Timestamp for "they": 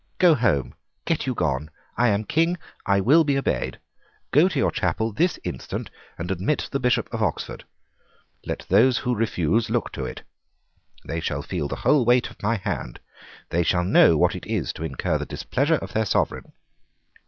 11.05-11.19, 13.49-13.61